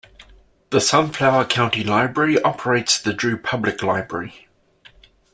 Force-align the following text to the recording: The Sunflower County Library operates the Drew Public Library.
The 0.71 0.81
Sunflower 0.81 1.45
County 1.45 1.83
Library 1.83 2.41
operates 2.41 2.99
the 2.99 3.13
Drew 3.13 3.37
Public 3.37 3.83
Library. 3.83 4.47